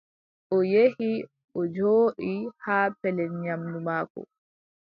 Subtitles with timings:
[0.55, 1.09] O yehi,
[1.57, 2.29] o jooɗi
[2.63, 4.19] haa pellel nyaamndu maako.